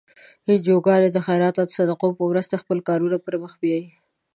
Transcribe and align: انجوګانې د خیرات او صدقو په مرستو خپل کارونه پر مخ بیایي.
انجوګانې 0.51 1.09
د 1.11 1.17
خیرات 1.25 1.55
او 1.61 1.73
صدقو 1.77 2.07
په 2.17 2.23
مرستو 2.29 2.61
خپل 2.63 2.77
کارونه 2.87 3.17
پر 3.25 3.33
مخ 3.43 3.53
بیایي. 3.61 3.85